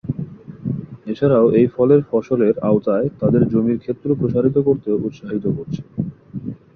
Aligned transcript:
এছাড়াও 1.07 1.45
এই 1.59 1.67
ফলের 1.67 2.01
ফসলের 2.09 2.53
আওতায় 2.69 3.07
তাদের 3.19 3.41
জমির 3.51 3.81
ক্ষেত্র 3.83 4.07
প্রসারিত 4.19 4.57
করতেও 4.67 4.97
উৎসাহিত 5.07 5.45
করছে। 5.57 5.81